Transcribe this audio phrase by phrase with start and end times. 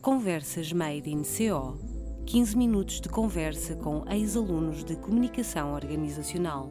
[0.00, 1.76] Conversas Made in CO
[2.24, 6.70] 15 minutos de conversa com ex-alunos de comunicação organizacional,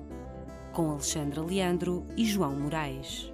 [0.71, 3.29] com Alexandra Leandro e João Moraes.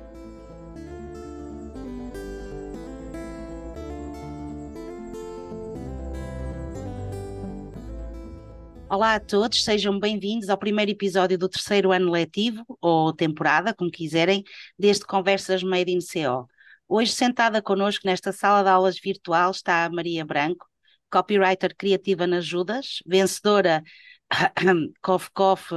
[8.89, 13.91] Olá a todos, sejam bem-vindos ao primeiro episódio do terceiro ano letivo, ou temporada, como
[13.91, 14.43] quiserem,
[14.77, 16.47] deste Conversas Made in CO.
[16.95, 20.67] Hoje, sentada connosco nesta sala de aulas virtual, está a Maria Branco,
[21.09, 23.81] copywriter criativa nas Judas, vencedora,
[25.01, 25.71] cof, cof,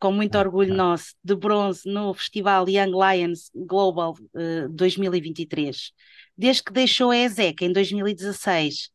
[0.00, 5.92] com muito orgulho nosso, de bronze no Festival Young Lions Global uh, 2023.
[6.38, 8.88] Desde que deixou a ESEC em 2016,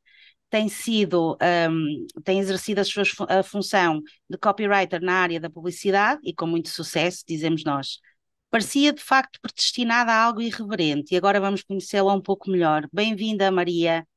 [0.50, 1.38] tem sido,
[1.70, 6.48] um, tem exercido a sua a função de copywriter na área da publicidade e com
[6.48, 8.00] muito sucesso, dizemos nós.
[8.50, 12.88] Parecia de facto predestinada a algo irreverente e agora vamos conhecê-la um pouco melhor.
[12.94, 14.08] Bem-vinda, Maria.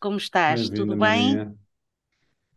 [0.00, 0.68] Como estás?
[0.68, 1.36] Tudo bem?
[1.36, 1.54] Maria.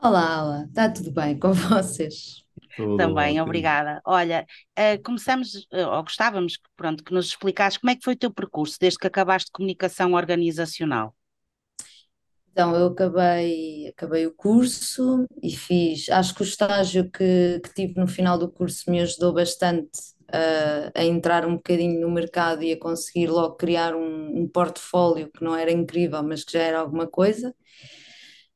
[0.02, 2.44] Olá, olá, está tudo bem com vocês?
[2.76, 3.44] Tudo Também, ótimo.
[3.44, 4.02] obrigada.
[4.04, 4.46] Olha,
[4.78, 8.34] uh, começamos, uh, ou gostávamos pronto, que nos explicasses como é que foi o teu
[8.34, 11.16] percurso desde que acabaste de comunicação organizacional.
[12.52, 18.00] Então, eu acabei, acabei o curso e fiz, acho que o estágio que, que tive
[18.00, 19.90] no final do curso me ajudou bastante
[20.34, 25.32] uh, a entrar um bocadinho no mercado e a conseguir logo criar um, um portfólio
[25.32, 27.56] que não era incrível, mas que já era alguma coisa.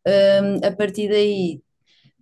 [0.07, 1.61] Uh, a partir daí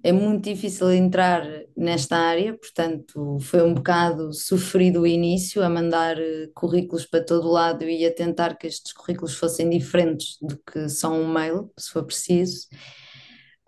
[0.05, 1.43] é muito difícil entrar
[1.75, 7.49] nesta área, portanto, foi um bocado sofrido o início a mandar eh, currículos para todo
[7.49, 11.89] lado e a tentar que estes currículos fossem diferentes do que só um mail, se
[11.89, 12.67] for preciso.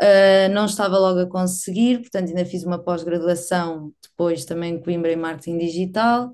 [0.01, 5.11] Uh, não estava logo a conseguir, portanto, ainda fiz uma pós-graduação depois também em Coimbra
[5.11, 6.33] em Marketing Digital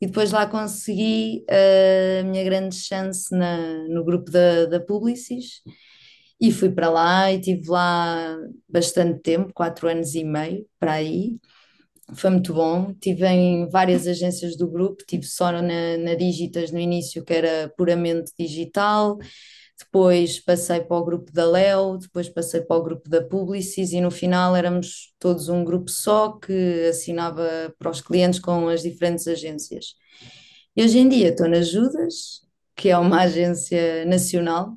[0.00, 5.62] e depois lá consegui uh, a minha grande chance na, no grupo da, da Publicis
[6.40, 8.36] e fui para lá e tive lá
[8.68, 11.38] bastante tempo, quatro anos e meio para aí.
[12.14, 12.92] Foi muito bom.
[12.94, 15.62] Tive em várias agências do grupo, tive só na,
[15.98, 19.18] na Digitas no início, que era puramente digital.
[19.78, 24.00] Depois passei para o grupo da Leo, depois passei para o grupo da Publicis e
[24.00, 29.26] no final éramos todos um grupo só que assinava para os clientes com as diferentes
[29.26, 29.94] agências.
[30.76, 32.42] E hoje em dia estou na Judas,
[32.76, 34.76] que é uma agência nacional,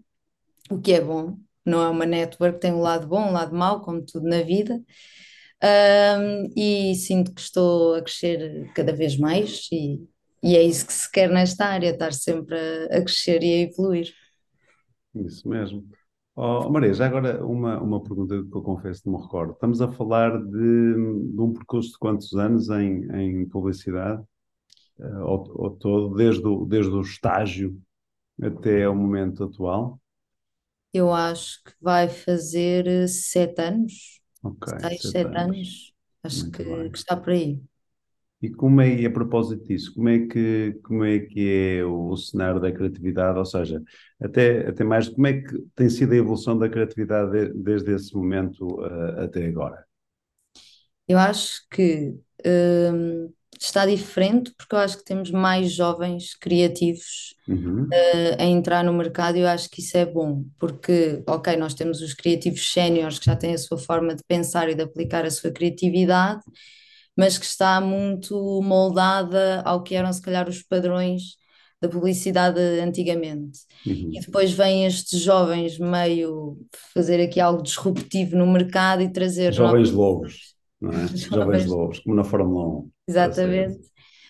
[0.70, 3.82] o que é bom, não é uma network, tem um lado bom, um lado mau,
[3.82, 4.82] como tudo na vida.
[5.66, 10.08] Um, e sinto que estou a crescer cada vez mais e,
[10.44, 13.62] e é isso que se quer nesta área, estar sempre a, a crescer e a
[13.70, 14.14] evoluir.
[15.16, 15.84] Isso mesmo.
[16.36, 19.54] Oh, Maria, já agora uma, uma pergunta que eu confesso que não me recordo.
[19.54, 24.22] Estamos a falar de, de um percurso de quantos anos em, em publicidade?
[25.00, 27.82] Uh, ao, ao todo, desde o, desde o estágio
[28.42, 30.00] até o momento atual?
[30.96, 35.94] eu acho que vai fazer eh, sete anos, Ok, seis, sete sete anos.
[36.24, 37.62] acho Muito que, que está por aí.
[38.42, 42.10] E como é, e a propósito disso, como é que, como é que é o,
[42.12, 43.40] o cenário da criatividade?
[43.40, 43.82] Ou seja,
[44.22, 48.14] até, até mais, como é que tem sido a evolução da criatividade de- desde esse
[48.16, 49.86] momento uh, até agora?
[51.08, 53.34] Eu acho que hum,
[53.66, 58.94] está diferente porque eu acho que temos mais jovens criativos Uhum, eh, a entrar no
[58.94, 63.20] mercado e eu acho que isso é bom, porque, ok, nós temos os criativos séniores
[63.20, 66.42] que já têm a sua forma de pensar e de aplicar a sua criatividade,
[67.16, 71.38] mas que está muito moldada ao que eram se calhar os padrões
[71.82, 73.60] da publicidade antigamente.
[73.86, 74.12] uhum.
[74.14, 76.58] E depois vêm estes jovens meio
[76.94, 81.08] fazer aqui algo disruptivo no mercado e trazer Jovens novas lobos, não é?
[81.30, 82.92] Jovens Jovens, lobos, como na Fórmula 1.
[83.08, 83.80] Exatamente.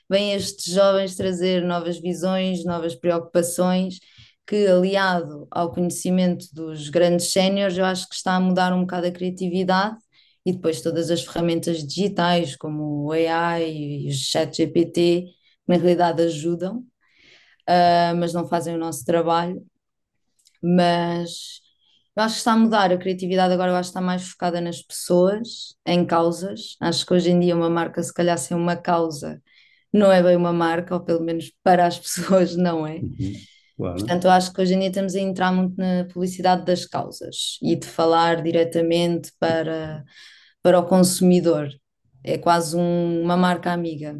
[0.09, 3.99] Vêm estes jovens trazer novas visões, novas preocupações,
[4.45, 9.07] que aliado ao conhecimento dos grandes séniores, eu acho que está a mudar um bocado
[9.07, 9.97] a criatividade
[10.45, 15.25] e depois todas as ferramentas digitais, como o AI e o ChatGPT,
[15.67, 16.83] na realidade ajudam,
[17.67, 19.65] ah, mas não fazem o nosso trabalho.
[20.61, 21.61] Mas
[22.15, 24.61] eu acho que está a mudar a criatividade agora, eu acho que está mais focada
[24.61, 26.77] nas pessoas, em causas.
[26.81, 29.41] Acho que hoje em dia uma marca, se calhar, sem uma causa,
[29.93, 33.03] não é bem uma marca, ou pelo menos para as pessoas não é.
[33.03, 33.47] Uhum,
[33.77, 34.07] Claro.
[34.07, 37.57] Portanto, eu acho que hoje em dia estamos a entrar muito na publicidade das causas
[37.61, 40.03] e de falar diretamente para,
[40.63, 41.69] para o consumidor.
[42.23, 44.19] É quase um- uma marca amiga.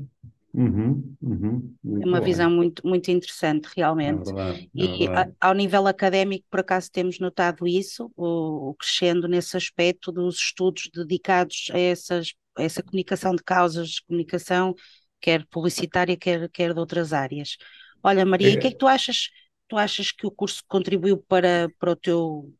[0.56, 2.22] Uhum, uhum, É uma bem.
[2.22, 3.70] visão muito, muito interessante,
[4.06, 4.22] É realmente.
[4.24, 9.28] verdade, é E a- ao nível académico, por acaso, temos notado isso, o, o crescendo
[9.28, 14.76] nesse aspecto dos estudos dedicados a essas, a essa comunicação de causas, comunicação,
[15.22, 17.56] quer publicitária, quer, quer de outras áreas.
[18.04, 19.30] Olha, Maria, o que é É, que tu achas?
[19.68, 22.54] Tu achas que o curso contribuiu para, para o teu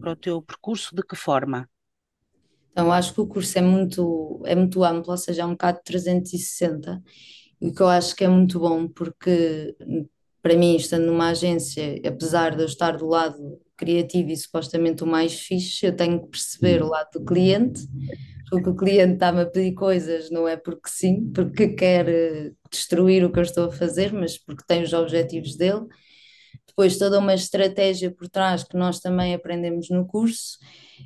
[0.00, 1.68] para o teu percurso, de que forma?
[2.72, 5.80] Então, acho que o curso é muito, é muito amplo, ou seja, é um bocado
[5.84, 7.02] 360,
[7.60, 9.76] o que eu acho que é muito bom, porque
[10.42, 15.06] para mim, estando numa agência, apesar de eu estar do lado criativo e supostamente o
[15.06, 17.82] mais fixe, eu tenho que perceber o lado do cliente,
[18.48, 23.24] porque o cliente está-me a pedir coisas, não é porque sim, porque quer eh, destruir
[23.24, 25.86] o que eu estou a fazer, mas porque tem os objetivos dele.
[26.70, 30.58] Depois, toda uma estratégia por trás que nós também aprendemos no curso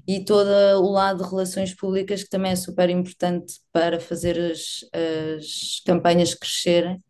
[0.06, 0.48] e todo
[0.82, 6.34] o lado de relações públicas que também é super importante para fazer as, as campanhas
[6.34, 7.02] crescerem.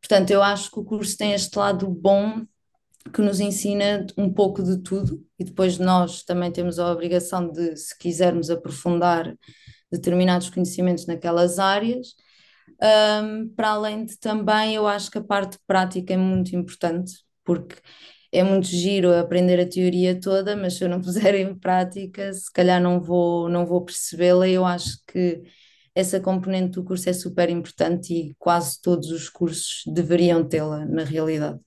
[0.00, 2.46] Portanto, eu acho que o curso tem este lado bom
[3.12, 7.76] que nos ensina um pouco de tudo e depois nós também temos a obrigação de,
[7.76, 9.36] se quisermos aprofundar
[9.92, 12.14] determinados conhecimentos naquelas áreas,
[13.22, 17.76] um, para além de também eu acho que a parte prática é muito importante, porque
[18.32, 22.52] é muito giro aprender a teoria toda, mas se eu não puser em prática, se
[22.52, 24.48] calhar não vou, não vou percebê-la.
[24.48, 25.42] Eu acho que
[25.94, 31.04] essa componente do curso é super importante e quase todos os cursos deveriam tê-la na
[31.04, 31.58] realidade.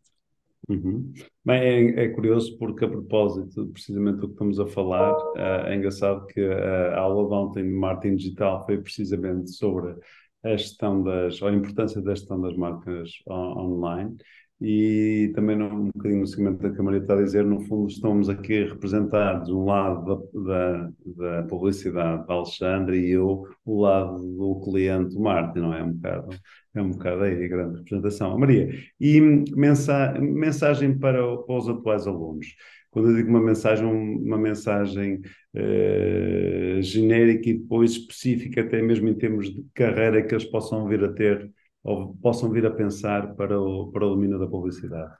[0.67, 1.11] Uhum.
[1.43, 5.75] Bem, é, é, curioso porque a propósito precisamente do que estamos a falar, uh, é
[5.75, 9.95] engraçado que a aula de ontem de marketing digital foi precisamente sobre
[10.43, 14.17] a gestão das, ou a importância da gestão das marcas on, online
[14.61, 18.65] e também um bocadinho no segmento da Câmara está a dizer, no fundo estamos aqui
[18.65, 25.15] representados um lado da, da, da publicidade da Alexandre e eu o lado do cliente
[25.15, 25.81] do Martin, não é?
[25.81, 26.29] Um bocado,
[26.75, 28.38] é um bocado aí a grande representação.
[28.38, 28.69] Maria,
[29.00, 32.47] e mensa mensagem para, para os atuais alunos?
[32.91, 35.21] Quando eu digo uma mensagem, uma mensagem
[35.55, 41.03] uh, genérica e depois específica, até mesmo em termos de carreira que eles possam vir
[41.03, 41.50] a ter
[41.89, 45.13] ou possam vir a pensar para o, para o domínio da publicidade?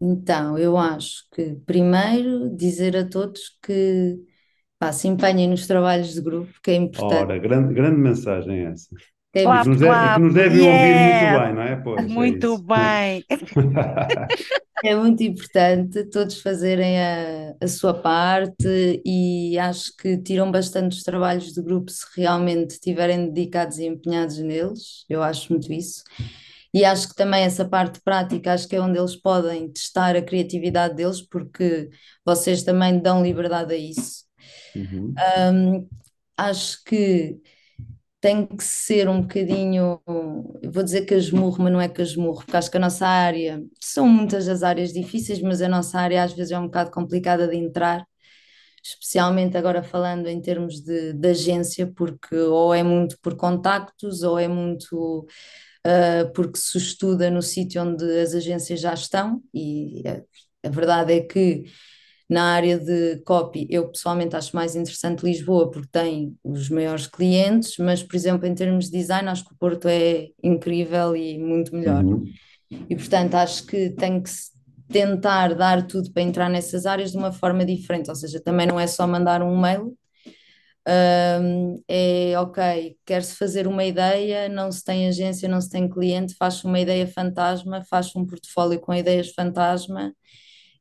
[0.00, 4.18] Então, eu acho que primeiro dizer a todos que
[4.78, 7.26] pá, se empenhem nos trabalhos de grupo, que é importante.
[7.26, 8.88] Ora, grande, grande mensagem essa.
[9.42, 10.78] Clap, que nos, deve, que nos devem yeah.
[10.78, 11.76] ouvir muito bem, não é?
[11.76, 13.24] Pois, é muito é bem.
[14.84, 21.02] é muito importante todos fazerem a, a sua parte e acho que tiram bastante os
[21.02, 25.04] trabalhos de grupo se realmente estiverem dedicados e empenhados neles.
[25.08, 26.04] Eu acho muito isso.
[26.72, 30.22] E acho que também essa parte prática, acho que é onde eles podem testar a
[30.22, 31.88] criatividade deles, porque
[32.24, 34.24] vocês também dão liberdade a isso.
[34.74, 35.14] Uhum.
[35.52, 35.88] Um,
[36.36, 37.36] acho que
[38.24, 42.78] tem que ser um bocadinho, vou dizer casmurro, mas não é casmurro, porque acho que
[42.78, 46.58] a nossa área, são muitas as áreas difíceis, mas a nossa área às vezes é
[46.58, 48.06] um bocado complicada de entrar,
[48.82, 54.38] especialmente agora falando em termos de, de agência, porque ou é muito por contactos, ou
[54.38, 55.26] é muito
[55.86, 60.22] uh, porque se estuda no sítio onde as agências já estão, e a,
[60.66, 61.64] a verdade é que
[62.28, 67.76] na área de copy, eu pessoalmente acho mais interessante Lisboa porque tem os maiores clientes,
[67.78, 71.74] mas, por exemplo, em termos de design, acho que o Porto é incrível e muito
[71.74, 72.02] melhor.
[72.02, 72.24] Uhum.
[72.88, 74.30] E, portanto, acho que tem que
[74.88, 78.80] tentar dar tudo para entrar nessas áreas de uma forma diferente, ou seja, também não
[78.80, 79.96] é só mandar um mail.
[80.86, 86.34] Um, é ok, quer-se fazer uma ideia, não se tem agência, não se tem cliente,
[86.34, 90.14] faz uma ideia fantasma, faz um portfólio com ideias fantasma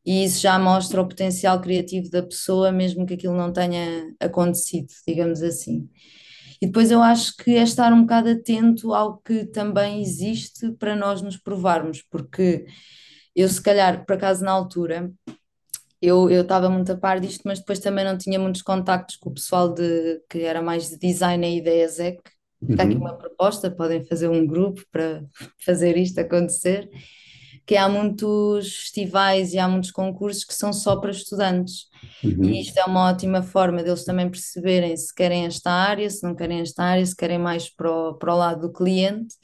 [0.05, 4.87] e isso já mostra o potencial criativo da pessoa, mesmo que aquilo não tenha acontecido,
[5.07, 5.89] digamos assim.
[6.61, 10.95] E depois eu acho que é estar um bocado atento ao que também existe para
[10.95, 12.65] nós nos provarmos, porque
[13.35, 15.11] eu, se calhar, por acaso, na altura,
[16.01, 19.33] eu estava muito a par disto, mas depois também não tinha muitos contactos com o
[19.33, 22.19] pessoal de, que era mais de design e ideias EC.
[22.69, 23.01] Está aqui uhum.
[23.01, 25.23] uma proposta, podem fazer um grupo para
[25.65, 26.89] fazer isto acontecer
[27.65, 31.85] que há muitos festivais e há muitos concursos que são só para estudantes.
[32.23, 32.45] Uhum.
[32.45, 36.35] E isto é uma ótima forma deles também perceberem se querem esta área, se não
[36.35, 39.35] querem esta área, se querem mais para o, para o lado do cliente.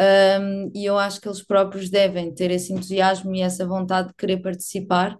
[0.00, 4.14] Um, e eu acho que eles próprios devem ter esse entusiasmo e essa vontade de
[4.14, 5.18] querer participar,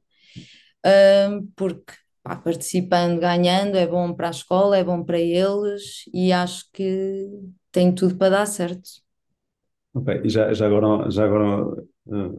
[1.30, 6.32] um, porque pá, participando, ganhando, é bom para a escola, é bom para eles e
[6.32, 7.28] acho que
[7.72, 8.88] tem tudo para dar certo.
[9.94, 11.82] Ok, e já, já agora, já agora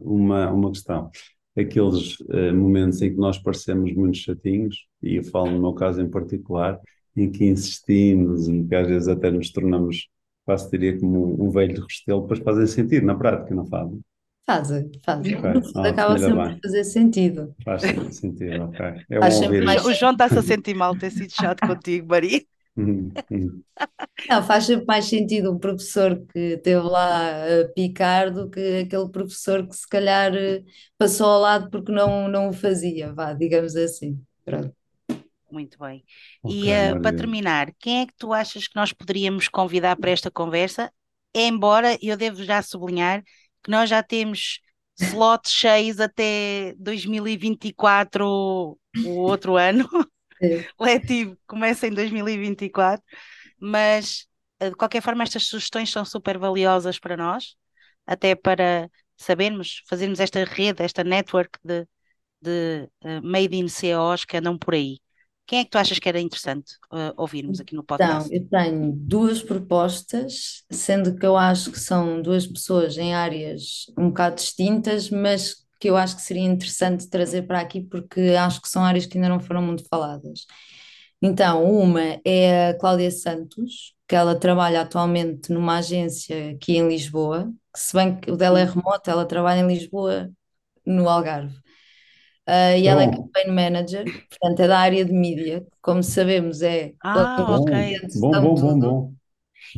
[0.02, 1.10] uma, uma questão.
[1.58, 6.00] Aqueles uh, momentos em que nós parecemos muito chatinhos, e eu falo no meu caso
[6.00, 6.80] em particular,
[7.16, 10.08] em que insistimos e que às vezes até nos tornamos,
[10.44, 14.00] quase diria como um, velho restelo, depois fazem sentido na prática, não fazem?
[14.46, 15.36] Fazem, fazem.
[15.36, 15.50] Okay.
[15.76, 16.54] Ah, acaba sempre bem.
[16.54, 17.54] por fazer sentido.
[17.64, 17.82] Faz
[18.14, 18.86] sentido, ok.
[19.08, 19.18] É
[19.64, 19.84] mais...
[19.84, 22.42] O João está-se a sentir mal ter sido chato contigo, Maria.
[22.76, 23.62] Uhum, uhum.
[24.28, 27.30] Não, faz sempre mais sentido um professor que esteve lá
[27.62, 30.62] a picar do que aquele professor que se calhar eh,
[30.98, 34.22] passou ao lado porque não, não o fazia, vá, digamos assim.
[34.44, 34.74] Pronto.
[35.50, 36.04] Muito bem.
[36.42, 40.10] Ok, E eh, para terminar, quem é que tu achas que nós poderíamos convidar para
[40.10, 40.92] esta conversa?
[41.34, 43.22] Embora eu devo já sublinhar
[43.62, 44.60] que nós já temos
[44.96, 48.24] slots cheios até 2024,
[49.02, 49.88] o outro ano.
[50.80, 53.04] letivo começa em 2024,
[53.60, 54.26] mas
[54.60, 57.56] eh, de qualquer forma estas sugestões são super valiosas para nós,
[58.06, 61.86] até para sabermos, fazermos esta rede, esta network de,
[62.42, 65.00] de eh, Made in COs que andam por aí.
[65.46, 68.32] Quem é que tu achas que era interessante eh, ouvirmos aqui no Então, podcast?
[68.32, 74.08] eu tenho duas propostas, sendo que eu acho que são duas pessoas em áreas um
[74.08, 78.68] bocado distintas, mas que eu acho que seria interessante trazer para aqui porque acho que
[78.70, 80.46] são áreas que ainda não foram muito faladas.
[81.22, 87.52] Então, uma é a Cláudia Santos, que ela trabalha atualmente numa agência aqui em Lisboa,
[87.74, 88.70] que se bem que o dela é Sim.
[88.74, 90.30] remoto, ela trabalha em Lisboa,
[90.86, 91.56] no Algarve.
[92.46, 96.62] Ah, e ela é campaign manager, portanto é da área de mídia, que, como sabemos
[96.62, 97.70] é Ah, ok.
[97.70, 99.14] bom, bom, bom, bom, bom.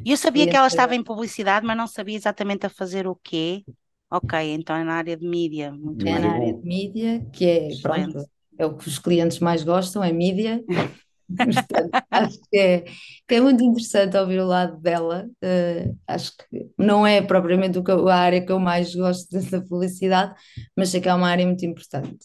[0.05, 3.17] E eu sabia que ela estava em publicidade, mas não sabia exatamente a fazer o
[3.17, 3.65] quê.
[4.13, 5.73] Ok, então é na área de mídia.
[5.73, 6.21] Muito é bem.
[6.21, 8.13] na área de mídia, que é, Excelente.
[8.13, 10.63] pronto, é o que os clientes mais gostam, é mídia.
[11.43, 12.85] Portanto, acho que é,
[13.27, 15.27] que é muito interessante ouvir o lado dela.
[15.43, 20.35] eh, acho que não é propriamente eu- a área que eu mais gosto da publicidade,
[20.77, 22.19] mas sei que é uma área muito importante.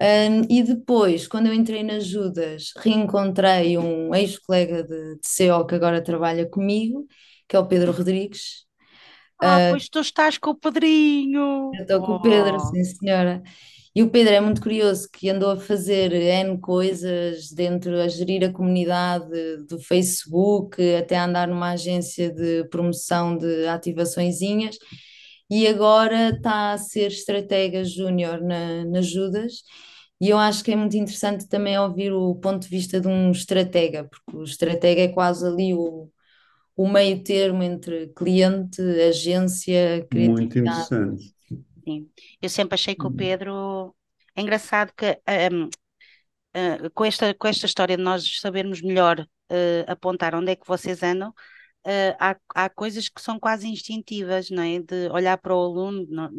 [0.00, 5.74] Um, e depois, quando eu entrei nas Judas, reencontrei um ex-colega de, de CO que
[5.74, 7.06] agora trabalha comigo,
[7.48, 8.65] que é o Pedro Rodrigues.
[9.40, 11.72] Ah, Uh, pois tu estás com o Pedrinho.
[11.72, 13.42] eu estou com o Pedro, Oh, sim senhora.
[13.94, 18.44] E o Pedro é muito curioso, que andou a fazer N coisas dentro, a gerir
[18.44, 19.26] a comunidade
[19.68, 24.76] do Facebook, até a andar numa agência de promoção de ativaçõezinhas,
[25.50, 29.62] e agora está a ser estratega júnior na, na Judas.
[30.20, 33.30] E eu acho que é muito interessante também ouvir o ponto de vista de um
[33.30, 36.10] estratega, porque o estratega é quase ali o,
[36.76, 40.58] o meio termo entre cliente, agência, Muito criatividade.
[40.58, 41.32] interessante.
[41.88, 42.10] sim.
[42.42, 43.12] Eu sempre achei que o Hum.
[43.12, 43.94] Pedro.
[44.34, 45.68] É engraçado que ahm,
[46.54, 50.66] ah, com esta, com esta história de nós sabermos melhor ah, apontar onde é que
[50.68, 51.34] vocês andam,
[51.86, 54.80] ah, há, há coisas que são quase instintivas, não é?
[54.80, 56.30] De olhar para o aluno, não-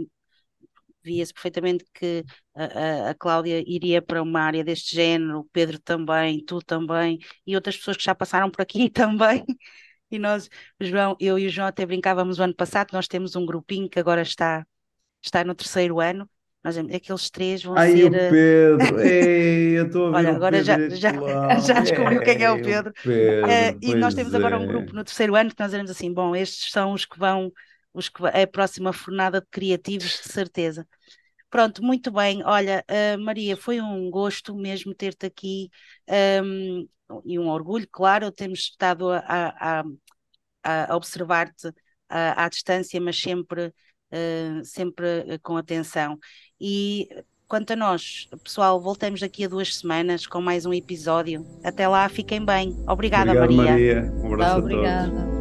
[1.03, 2.23] via-se perfeitamente que
[2.55, 7.19] a, a- a Cláudia iria para uma área deste género, o Pedro também, tu também,
[7.45, 9.45] e outras pessoas que já passaram por aqui também.
[10.11, 10.49] E nós,
[10.79, 13.89] o João, eu e o João até brincávamos o ano passado, nós temos um grupinho
[13.89, 14.65] que agora está,
[15.23, 16.29] está no terceiro ano.
[16.63, 18.13] Nós, aqueles três vão Ai, o ser.
[18.13, 18.99] eh, Pedro!
[19.01, 21.11] Ei, eu estou a ver Olha, o agora já, já,
[21.59, 22.93] já descobriu quem é o Ei, o Pedro.
[23.03, 24.67] Pedro, e nós temos agora um é.
[24.67, 27.51] grupo no terceiro ano que nós dizemos assim: bom, estes são os que vão,
[27.93, 30.87] os que é a próxima fornada de criativos, de certeza.
[31.49, 32.43] Pronto, muito bem.
[32.45, 35.69] Olha, eh, Maria, foi um gosto mesmo ter-te aqui,
[36.07, 36.85] ehm,
[37.25, 39.81] e um orgulho, claro, temos estado a, a-
[40.63, 41.71] a- a observar-te
[42.09, 43.73] à, à distância, mas sempre,
[44.11, 46.17] eh, sempre eh, com atenção.
[46.59, 47.07] E
[47.47, 51.45] quanto a nós, pessoal, voltamos daqui a duas semanas com mais um episódio.
[51.63, 52.71] Até lá, fiquem bem.
[52.87, 53.71] Obrigada, Obrigado, Maria.
[53.71, 54.11] Maria.
[54.23, 55.36] Um abraço a todos.